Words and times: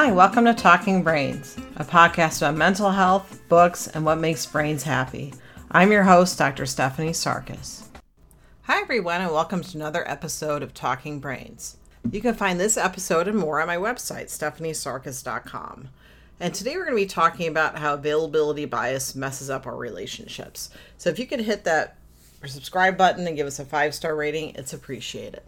Hi, 0.00 0.12
welcome 0.12 0.44
to 0.44 0.54
Talking 0.54 1.02
Brains, 1.02 1.56
a 1.74 1.84
podcast 1.84 2.38
about 2.38 2.54
mental 2.54 2.92
health, 2.92 3.42
books, 3.48 3.88
and 3.88 4.04
what 4.04 4.18
makes 4.18 4.46
brains 4.46 4.84
happy. 4.84 5.34
I'm 5.72 5.90
your 5.90 6.04
host, 6.04 6.38
Dr. 6.38 6.66
Stephanie 6.66 7.10
Sarkis. 7.10 7.82
Hi, 8.62 8.80
everyone, 8.80 9.22
and 9.22 9.32
welcome 9.32 9.60
to 9.60 9.76
another 9.76 10.08
episode 10.08 10.62
of 10.62 10.72
Talking 10.72 11.18
Brains. 11.18 11.78
You 12.12 12.20
can 12.20 12.36
find 12.36 12.60
this 12.60 12.76
episode 12.76 13.26
and 13.26 13.36
more 13.36 13.60
on 13.60 13.66
my 13.66 13.76
website, 13.76 14.26
stephaniesarkis.com. 14.26 15.88
And 16.38 16.54
today 16.54 16.76
we're 16.76 16.84
going 16.84 16.96
to 16.96 17.02
be 17.02 17.06
talking 17.06 17.48
about 17.48 17.76
how 17.76 17.94
availability 17.94 18.66
bias 18.66 19.16
messes 19.16 19.50
up 19.50 19.66
our 19.66 19.76
relationships. 19.76 20.70
So 20.96 21.10
if 21.10 21.18
you 21.18 21.26
could 21.26 21.40
hit 21.40 21.64
that 21.64 21.96
subscribe 22.46 22.96
button 22.96 23.26
and 23.26 23.36
give 23.36 23.48
us 23.48 23.58
a 23.58 23.64
five 23.64 23.96
star 23.96 24.14
rating, 24.14 24.54
it's 24.54 24.72
appreciated. 24.72 25.42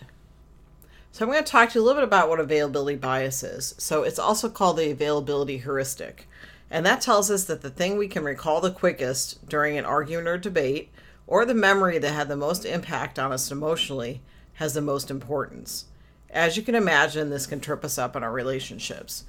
So 1.12 1.24
I'm 1.24 1.32
going 1.32 1.42
to 1.42 1.50
talk 1.50 1.70
to 1.70 1.78
you 1.78 1.84
a 1.84 1.86
little 1.86 2.00
bit 2.00 2.06
about 2.06 2.28
what 2.28 2.38
availability 2.38 2.96
bias 2.96 3.42
is. 3.42 3.74
So 3.78 4.04
it's 4.04 4.18
also 4.18 4.48
called 4.48 4.76
the 4.76 4.90
availability 4.90 5.58
heuristic. 5.58 6.28
And 6.70 6.86
that 6.86 7.00
tells 7.00 7.30
us 7.32 7.44
that 7.44 7.62
the 7.62 7.70
thing 7.70 7.98
we 7.98 8.06
can 8.06 8.22
recall 8.22 8.60
the 8.60 8.70
quickest 8.70 9.48
during 9.48 9.76
an 9.76 9.84
argument 9.84 10.28
or 10.28 10.38
debate, 10.38 10.92
or 11.26 11.44
the 11.44 11.54
memory 11.54 11.98
that 11.98 12.12
had 12.12 12.28
the 12.28 12.36
most 12.36 12.64
impact 12.64 13.18
on 13.18 13.32
us 13.32 13.50
emotionally, 13.50 14.22
has 14.54 14.74
the 14.74 14.80
most 14.80 15.10
importance. 15.10 15.86
As 16.30 16.56
you 16.56 16.62
can 16.62 16.76
imagine, 16.76 17.30
this 17.30 17.46
can 17.46 17.58
trip 17.60 17.84
us 17.84 17.98
up 17.98 18.14
in 18.14 18.22
our 18.22 18.32
relationships. 18.32 19.24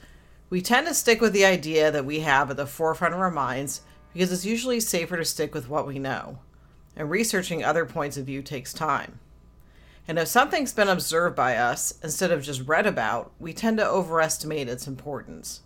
We 0.52 0.62
tend 0.62 0.86
to 0.86 0.94
stick 0.94 1.20
with 1.20 1.34
the 1.34 1.46
idea 1.46 1.90
that 1.90 2.06
we 2.06 2.20
have 2.20 2.52
at 2.52 2.58
the 2.58 2.68
forefront 2.68 3.16
of 3.16 3.20
our 3.20 3.32
minds 3.32 3.82
because 4.14 4.32
it's 4.32 4.46
usually 4.46 4.80
safer 4.80 5.18
to 5.18 5.26
stick 5.26 5.56
with 5.56 5.68
what 5.68 5.88
we 5.88 5.98
know. 5.98 6.40
And 6.96 7.10
researching 7.10 7.64
other 7.64 7.86
points 7.86 8.18
of 8.18 8.26
view 8.26 8.44
takes 8.44 8.72
time. 8.72 9.20
And 10.08 10.18
if 10.18 10.28
something's 10.28 10.74
been 10.74 10.90
observed 10.90 11.36
by 11.36 11.56
us 11.56 11.94
instead 12.04 12.32
of 12.32 12.44
just 12.44 12.68
read 12.68 12.88
about, 12.88 13.32
we 13.40 13.54
tend 13.54 13.78
to 13.78 13.88
overestimate 13.88 14.68
its 14.68 14.88
importance. 14.88 15.62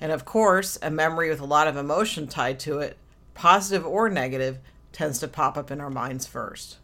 And 0.00 0.12
of 0.12 0.24
course, 0.24 0.78
a 0.80 0.90
memory 0.90 1.28
with 1.28 1.40
a 1.40 1.44
lot 1.44 1.66
of 1.66 1.76
emotion 1.76 2.28
tied 2.28 2.60
to 2.60 2.78
it, 2.78 2.96
positive 3.34 3.84
or 3.84 4.08
negative, 4.08 4.58
tends 4.92 5.18
to 5.18 5.28
pop 5.28 5.58
up 5.58 5.70
in 5.70 5.80
our 5.80 5.90
minds 5.90 6.26
first. 6.26 6.78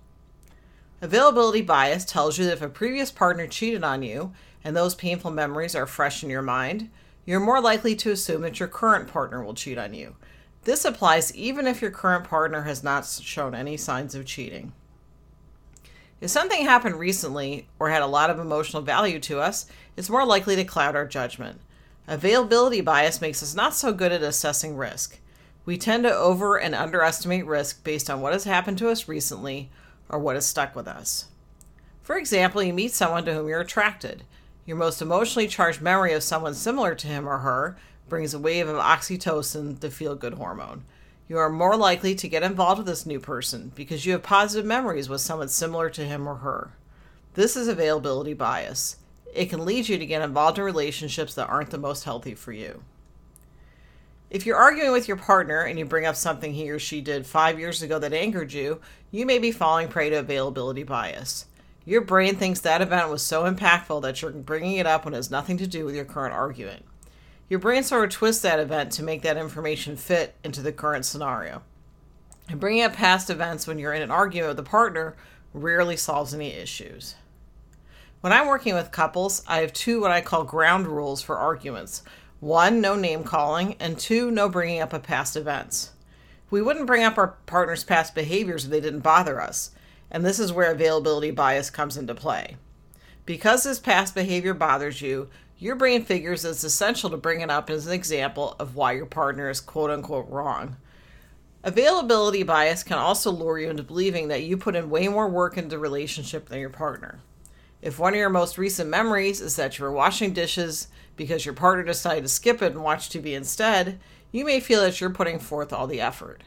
Availability 1.00 1.62
bias 1.62 2.04
tells 2.04 2.38
you 2.38 2.44
that 2.46 2.54
if 2.54 2.62
a 2.62 2.68
previous 2.68 3.10
partner 3.10 3.46
cheated 3.46 3.84
on 3.84 4.02
you 4.02 4.32
and 4.62 4.74
those 4.74 4.94
painful 4.94 5.30
memories 5.30 5.74
are 5.74 5.86
fresh 5.86 6.22
in 6.22 6.30
your 6.30 6.42
mind, 6.42 6.90
you're 7.24 7.40
more 7.40 7.60
likely 7.60 7.94
to 7.96 8.10
assume 8.10 8.42
that 8.42 8.58
your 8.58 8.68
current 8.68 9.08
partner 9.08 9.42
will 9.42 9.54
cheat 9.54 9.78
on 9.78 9.94
you. 9.94 10.16
This 10.64 10.84
applies 10.84 11.34
even 11.34 11.66
if 11.66 11.82
your 11.82 11.90
current 11.90 12.24
partner 12.24 12.62
has 12.62 12.82
not 12.82 13.06
shown 13.06 13.54
any 13.54 13.76
signs 13.76 14.14
of 14.14 14.26
cheating. 14.26 14.72
If 16.20 16.30
something 16.30 16.64
happened 16.64 16.98
recently 16.98 17.66
or 17.78 17.90
had 17.90 18.02
a 18.02 18.06
lot 18.06 18.30
of 18.30 18.38
emotional 18.38 18.82
value 18.82 19.18
to 19.20 19.40
us, 19.40 19.66
it's 19.96 20.10
more 20.10 20.24
likely 20.24 20.56
to 20.56 20.64
cloud 20.64 20.96
our 20.96 21.06
judgment. 21.06 21.60
Availability 22.06 22.80
bias 22.80 23.20
makes 23.20 23.42
us 23.42 23.54
not 23.54 23.74
so 23.74 23.92
good 23.92 24.12
at 24.12 24.22
assessing 24.22 24.76
risk. 24.76 25.18
We 25.64 25.78
tend 25.78 26.04
to 26.04 26.14
over 26.14 26.56
and 26.56 26.74
underestimate 26.74 27.46
risk 27.46 27.82
based 27.82 28.10
on 28.10 28.20
what 28.20 28.32
has 28.32 28.44
happened 28.44 28.78
to 28.78 28.90
us 28.90 29.08
recently 29.08 29.70
or 30.08 30.18
what 30.18 30.36
has 30.36 30.46
stuck 30.46 30.76
with 30.76 30.86
us. 30.86 31.26
For 32.02 32.16
example, 32.16 32.62
you 32.62 32.72
meet 32.72 32.92
someone 32.92 33.24
to 33.24 33.34
whom 33.34 33.48
you're 33.48 33.60
attracted. 33.60 34.24
Your 34.66 34.76
most 34.76 35.00
emotionally 35.00 35.48
charged 35.48 35.80
memory 35.80 36.12
of 36.12 36.22
someone 36.22 36.54
similar 36.54 36.94
to 36.94 37.06
him 37.06 37.28
or 37.28 37.38
her 37.38 37.76
brings 38.08 38.34
a 38.34 38.38
wave 38.38 38.68
of 38.68 38.76
oxytocin, 38.76 39.80
the 39.80 39.90
feel 39.90 40.14
good 40.14 40.34
hormone 40.34 40.84
you 41.28 41.38
are 41.38 41.48
more 41.48 41.76
likely 41.76 42.14
to 42.14 42.28
get 42.28 42.42
involved 42.42 42.78
with 42.78 42.86
this 42.86 43.06
new 43.06 43.18
person 43.18 43.72
because 43.74 44.04
you 44.04 44.12
have 44.12 44.22
positive 44.22 44.66
memories 44.66 45.08
with 45.08 45.20
someone 45.20 45.48
similar 45.48 45.88
to 45.90 46.04
him 46.04 46.28
or 46.28 46.36
her. 46.36 46.72
This 47.34 47.56
is 47.56 47.66
availability 47.66 48.34
bias. 48.34 48.96
It 49.34 49.50
can 49.50 49.64
lead 49.64 49.88
you 49.88 49.98
to 49.98 50.06
get 50.06 50.22
involved 50.22 50.58
in 50.58 50.64
relationships 50.64 51.34
that 51.34 51.48
aren't 51.48 51.70
the 51.70 51.78
most 51.78 52.04
healthy 52.04 52.34
for 52.34 52.52
you. 52.52 52.82
If 54.30 54.46
you're 54.46 54.56
arguing 54.56 54.92
with 54.92 55.08
your 55.08 55.16
partner 55.16 55.60
and 55.60 55.78
you 55.78 55.84
bring 55.84 56.06
up 56.06 56.16
something 56.16 56.52
he 56.52 56.70
or 56.70 56.78
she 56.78 57.00
did 57.00 57.26
five 57.26 57.58
years 57.58 57.82
ago 57.82 57.98
that 57.98 58.12
angered 58.12 58.52
you, 58.52 58.80
you 59.10 59.24
may 59.26 59.38
be 59.38 59.52
falling 59.52 59.88
prey 59.88 60.10
to 60.10 60.16
availability 60.16 60.82
bias. 60.82 61.46
Your 61.84 62.00
brain 62.00 62.36
thinks 62.36 62.60
that 62.60 62.82
event 62.82 63.10
was 63.10 63.22
so 63.22 63.44
impactful 63.44 64.02
that 64.02 64.22
you're 64.22 64.30
bringing 64.30 64.76
it 64.76 64.86
up 64.86 65.04
when 65.04 65.14
it 65.14 65.18
has 65.18 65.30
nothing 65.30 65.56
to 65.58 65.66
do 65.66 65.84
with 65.84 65.94
your 65.94 66.04
current 66.04 66.34
argument. 66.34 66.84
Your 67.48 67.60
brain 67.60 67.82
sort 67.82 68.04
of 68.04 68.10
twists 68.10 68.42
that 68.42 68.58
event 68.58 68.92
to 68.92 69.02
make 69.02 69.22
that 69.22 69.36
information 69.36 69.96
fit 69.96 70.34
into 70.42 70.62
the 70.62 70.72
current 70.72 71.04
scenario. 71.04 71.62
And 72.48 72.58
bringing 72.58 72.82
up 72.82 72.94
past 72.94 73.30
events 73.30 73.66
when 73.66 73.78
you're 73.78 73.92
in 73.92 74.02
an 74.02 74.10
argument 74.10 74.48
with 74.48 74.58
a 74.58 74.68
partner 74.68 75.14
rarely 75.52 75.96
solves 75.96 76.34
any 76.34 76.52
issues. 76.52 77.14
When 78.20 78.32
I'm 78.32 78.48
working 78.48 78.74
with 78.74 78.90
couples, 78.90 79.42
I 79.46 79.58
have 79.58 79.72
two 79.72 80.00
what 80.00 80.10
I 80.10 80.22
call 80.22 80.44
ground 80.44 80.86
rules 80.86 81.22
for 81.22 81.36
arguments 81.36 82.02
one, 82.40 82.80
no 82.80 82.94
name 82.94 83.24
calling, 83.24 83.74
and 83.80 83.98
two, 83.98 84.30
no 84.30 84.50
bringing 84.50 84.80
up 84.80 84.92
of 84.92 85.02
past 85.02 85.34
events. 85.34 85.92
We 86.50 86.60
wouldn't 86.60 86.86
bring 86.86 87.02
up 87.02 87.16
our 87.16 87.36
partner's 87.46 87.84
past 87.84 88.14
behaviors 88.14 88.64
if 88.64 88.70
they 88.70 88.80
didn't 88.80 89.00
bother 89.00 89.40
us, 89.40 89.70
and 90.10 90.24
this 90.24 90.38
is 90.38 90.52
where 90.52 90.70
availability 90.70 91.30
bias 91.30 91.70
comes 91.70 91.96
into 91.96 92.14
play. 92.14 92.56
Because 93.24 93.64
this 93.64 93.78
past 93.78 94.14
behavior 94.14 94.52
bothers 94.52 95.00
you, 95.00 95.30
your 95.58 95.76
brain 95.76 96.04
figures 96.04 96.44
it's 96.44 96.64
essential 96.64 97.10
to 97.10 97.16
bring 97.16 97.40
it 97.40 97.50
up 97.50 97.70
as 97.70 97.86
an 97.86 97.92
example 97.92 98.56
of 98.58 98.74
why 98.74 98.92
your 98.92 99.06
partner 99.06 99.48
is 99.48 99.60
quote 99.60 99.90
unquote 99.90 100.28
wrong. 100.28 100.76
Availability 101.62 102.42
bias 102.42 102.82
can 102.82 102.98
also 102.98 103.30
lure 103.30 103.58
you 103.58 103.70
into 103.70 103.82
believing 103.82 104.28
that 104.28 104.42
you 104.42 104.56
put 104.56 104.76
in 104.76 104.90
way 104.90 105.08
more 105.08 105.28
work 105.28 105.56
into 105.56 105.70
the 105.70 105.78
relationship 105.78 106.48
than 106.48 106.60
your 106.60 106.70
partner. 106.70 107.20
If 107.80 107.98
one 107.98 108.12
of 108.12 108.18
your 108.18 108.30
most 108.30 108.58
recent 108.58 108.90
memories 108.90 109.40
is 109.40 109.56
that 109.56 109.78
you 109.78 109.84
were 109.84 109.92
washing 109.92 110.32
dishes 110.32 110.88
because 111.16 111.44
your 111.44 111.54
partner 111.54 111.84
decided 111.84 112.22
to 112.22 112.28
skip 112.28 112.60
it 112.60 112.72
and 112.72 112.82
watch 112.82 113.08
TV 113.08 113.34
instead, 113.34 113.98
you 114.32 114.44
may 114.44 114.60
feel 114.60 114.80
that 114.80 115.00
you're 115.00 115.10
putting 115.10 115.38
forth 115.38 115.72
all 115.72 115.86
the 115.86 116.00
effort. 116.00 116.42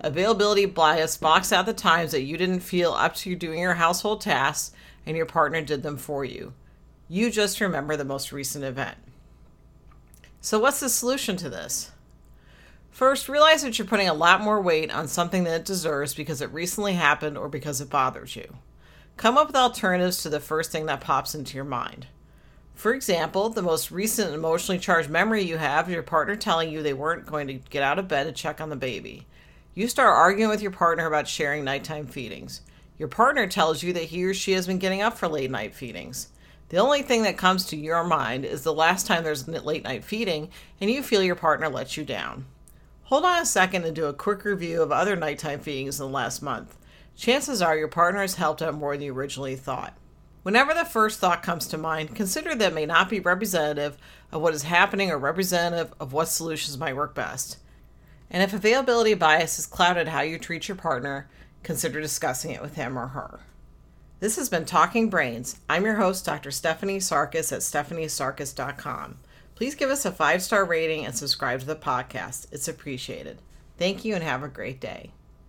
Availability 0.00 0.66
bias 0.66 1.16
blocks 1.16 1.52
out 1.52 1.66
the 1.66 1.72
times 1.72 2.12
that 2.12 2.22
you 2.22 2.36
didn't 2.36 2.60
feel 2.60 2.92
up 2.92 3.14
to 3.16 3.34
doing 3.34 3.60
your 3.60 3.74
household 3.74 4.20
tasks 4.20 4.74
and 5.04 5.16
your 5.16 5.26
partner 5.26 5.60
did 5.60 5.82
them 5.82 5.96
for 5.96 6.24
you. 6.24 6.52
You 7.14 7.30
just 7.30 7.60
remember 7.60 7.96
the 7.96 8.04
most 8.04 8.32
recent 8.32 8.64
event. 8.64 8.98
So, 10.40 10.58
what's 10.58 10.80
the 10.80 10.88
solution 10.88 11.36
to 11.36 11.48
this? 11.48 11.92
First, 12.90 13.28
realize 13.28 13.62
that 13.62 13.78
you're 13.78 13.86
putting 13.86 14.08
a 14.08 14.12
lot 14.12 14.40
more 14.40 14.60
weight 14.60 14.92
on 14.92 15.06
something 15.06 15.44
than 15.44 15.54
it 15.54 15.64
deserves 15.64 16.12
because 16.12 16.40
it 16.40 16.52
recently 16.52 16.94
happened 16.94 17.38
or 17.38 17.48
because 17.48 17.80
it 17.80 17.88
bothers 17.88 18.34
you. 18.34 18.56
Come 19.16 19.38
up 19.38 19.46
with 19.46 19.54
alternatives 19.54 20.24
to 20.24 20.28
the 20.28 20.40
first 20.40 20.72
thing 20.72 20.86
that 20.86 21.02
pops 21.02 21.36
into 21.36 21.54
your 21.54 21.64
mind. 21.64 22.08
For 22.74 22.92
example, 22.92 23.48
the 23.48 23.62
most 23.62 23.92
recent 23.92 24.34
emotionally 24.34 24.80
charged 24.80 25.08
memory 25.08 25.44
you 25.44 25.56
have 25.56 25.86
is 25.86 25.94
your 25.94 26.02
partner 26.02 26.34
telling 26.34 26.68
you 26.68 26.82
they 26.82 26.94
weren't 26.94 27.26
going 27.26 27.46
to 27.46 27.54
get 27.54 27.84
out 27.84 28.00
of 28.00 28.08
bed 28.08 28.24
to 28.24 28.32
check 28.32 28.60
on 28.60 28.70
the 28.70 28.74
baby. 28.74 29.24
You 29.72 29.86
start 29.86 30.16
arguing 30.16 30.50
with 30.50 30.62
your 30.62 30.72
partner 30.72 31.06
about 31.06 31.28
sharing 31.28 31.62
nighttime 31.62 32.08
feedings. 32.08 32.62
Your 32.98 33.06
partner 33.06 33.46
tells 33.46 33.84
you 33.84 33.92
that 33.92 34.02
he 34.02 34.24
or 34.24 34.34
she 34.34 34.50
has 34.54 34.66
been 34.66 34.78
getting 34.78 35.00
up 35.00 35.16
for 35.16 35.28
late 35.28 35.52
night 35.52 35.76
feedings. 35.76 36.30
The 36.70 36.78
only 36.78 37.02
thing 37.02 37.22
that 37.22 37.36
comes 37.36 37.66
to 37.66 37.76
your 37.76 38.04
mind 38.04 38.44
is 38.44 38.62
the 38.62 38.72
last 38.72 39.06
time 39.06 39.22
there's 39.22 39.46
late 39.46 39.84
night 39.84 40.04
feeding 40.04 40.48
and 40.80 40.90
you 40.90 41.02
feel 41.02 41.22
your 41.22 41.34
partner 41.34 41.68
let 41.68 41.96
you 41.96 42.04
down. 42.04 42.46
Hold 43.04 43.24
on 43.24 43.42
a 43.42 43.46
second 43.46 43.84
and 43.84 43.94
do 43.94 44.06
a 44.06 44.14
quick 44.14 44.44
review 44.44 44.82
of 44.82 44.90
other 44.90 45.14
nighttime 45.14 45.60
feedings 45.60 46.00
in 46.00 46.06
the 46.06 46.12
last 46.12 46.42
month. 46.42 46.78
Chances 47.16 47.60
are 47.60 47.76
your 47.76 47.88
partner 47.88 48.22
has 48.22 48.36
helped 48.36 48.62
out 48.62 48.74
more 48.74 48.96
than 48.96 49.04
you 49.04 49.14
originally 49.14 49.56
thought. 49.56 49.96
Whenever 50.42 50.74
the 50.74 50.84
first 50.84 51.20
thought 51.20 51.42
comes 51.42 51.66
to 51.66 51.78
mind, 51.78 52.14
consider 52.14 52.54
that 52.54 52.74
may 52.74 52.86
not 52.86 53.08
be 53.08 53.20
representative 53.20 53.96
of 54.32 54.42
what 54.42 54.54
is 54.54 54.64
happening 54.64 55.10
or 55.10 55.18
representative 55.18 55.92
of 56.00 56.12
what 56.12 56.28
solutions 56.28 56.76
might 56.76 56.96
work 56.96 57.14
best. 57.14 57.58
And 58.30 58.42
if 58.42 58.52
availability 58.52 59.14
bias 59.14 59.56
has 59.56 59.66
clouded 59.66 60.08
how 60.08 60.22
you 60.22 60.38
treat 60.38 60.66
your 60.66 60.76
partner, 60.76 61.28
consider 61.62 62.00
discussing 62.00 62.50
it 62.50 62.60
with 62.60 62.74
him 62.74 62.98
or 62.98 63.08
her. 63.08 63.40
This 64.24 64.36
has 64.36 64.48
been 64.48 64.64
Talking 64.64 65.10
Brains. 65.10 65.60
I'm 65.68 65.84
your 65.84 65.96
host, 65.96 66.24
Dr. 66.24 66.50
Stephanie 66.50 66.96
Sarkis 66.96 67.52
at 67.52 67.60
stephaniesarkis.com. 67.60 69.18
Please 69.54 69.74
give 69.74 69.90
us 69.90 70.06
a 70.06 70.12
five 70.12 70.42
star 70.42 70.64
rating 70.64 71.04
and 71.04 71.14
subscribe 71.14 71.60
to 71.60 71.66
the 71.66 71.76
podcast. 71.76 72.46
It's 72.50 72.66
appreciated. 72.66 73.42
Thank 73.76 74.02
you 74.02 74.14
and 74.14 74.24
have 74.24 74.42
a 74.42 74.48
great 74.48 74.80
day. 74.80 75.10